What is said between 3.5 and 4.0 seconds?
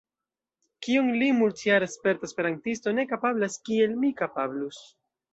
kiel